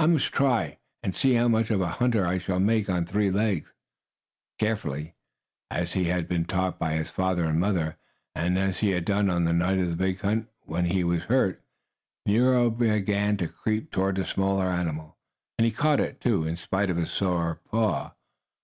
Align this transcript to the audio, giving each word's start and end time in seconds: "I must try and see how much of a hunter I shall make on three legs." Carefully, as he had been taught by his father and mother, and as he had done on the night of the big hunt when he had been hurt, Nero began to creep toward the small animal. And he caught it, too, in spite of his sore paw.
"I 0.00 0.06
must 0.06 0.32
try 0.32 0.78
and 1.04 1.14
see 1.14 1.34
how 1.34 1.46
much 1.46 1.70
of 1.70 1.80
a 1.80 1.86
hunter 1.86 2.26
I 2.26 2.38
shall 2.38 2.58
make 2.58 2.88
on 2.90 3.06
three 3.06 3.30
legs." 3.30 3.72
Carefully, 4.58 5.14
as 5.70 5.92
he 5.92 6.06
had 6.06 6.26
been 6.26 6.46
taught 6.46 6.80
by 6.80 6.94
his 6.94 7.12
father 7.12 7.44
and 7.44 7.60
mother, 7.60 7.96
and 8.34 8.58
as 8.58 8.80
he 8.80 8.90
had 8.90 9.04
done 9.04 9.30
on 9.30 9.44
the 9.44 9.52
night 9.52 9.78
of 9.78 9.88
the 9.90 9.96
big 9.96 10.18
hunt 10.20 10.48
when 10.62 10.86
he 10.86 10.98
had 11.02 11.08
been 11.08 11.20
hurt, 11.20 11.62
Nero 12.26 12.70
began 12.70 13.36
to 13.36 13.46
creep 13.46 13.92
toward 13.92 14.16
the 14.16 14.24
small 14.24 14.60
animal. 14.60 15.16
And 15.56 15.64
he 15.64 15.70
caught 15.70 16.00
it, 16.00 16.20
too, 16.20 16.44
in 16.44 16.56
spite 16.56 16.90
of 16.90 16.96
his 16.96 17.12
sore 17.12 17.60
paw. 17.70 18.14